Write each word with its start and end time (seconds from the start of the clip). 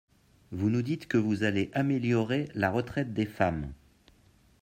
Vous 0.51 0.71
nous 0.71 0.81
dites 0.81 1.07
que 1.07 1.19
vous 1.19 1.43
allez 1.43 1.69
améliorer 1.75 2.49
la 2.55 2.71
retraite 2.71 3.13
des 3.13 3.27
femmes. 3.27 3.71